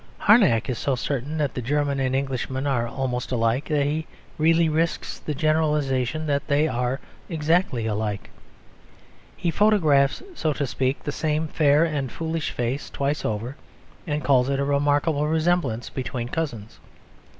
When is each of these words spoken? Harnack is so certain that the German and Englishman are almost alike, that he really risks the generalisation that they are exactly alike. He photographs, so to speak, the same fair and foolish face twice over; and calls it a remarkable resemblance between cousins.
Harnack 0.17 0.67
is 0.67 0.79
so 0.79 0.95
certain 0.95 1.37
that 1.37 1.53
the 1.53 1.61
German 1.61 1.99
and 1.99 2.15
Englishman 2.15 2.65
are 2.65 2.87
almost 2.87 3.31
alike, 3.31 3.65
that 3.65 3.85
he 3.85 4.07
really 4.39 4.67
risks 4.67 5.19
the 5.19 5.35
generalisation 5.35 6.25
that 6.25 6.47
they 6.47 6.67
are 6.67 6.99
exactly 7.29 7.85
alike. 7.85 8.31
He 9.37 9.51
photographs, 9.51 10.23
so 10.33 10.53
to 10.53 10.65
speak, 10.65 11.03
the 11.03 11.11
same 11.11 11.47
fair 11.47 11.83
and 11.83 12.11
foolish 12.11 12.49
face 12.49 12.89
twice 12.89 13.23
over; 13.23 13.55
and 14.07 14.23
calls 14.23 14.49
it 14.49 14.59
a 14.59 14.63
remarkable 14.65 15.27
resemblance 15.27 15.91
between 15.91 16.29
cousins. 16.29 16.79